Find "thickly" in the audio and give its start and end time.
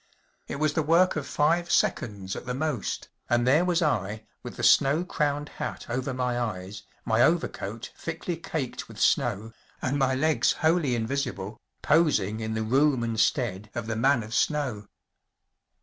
7.95-8.35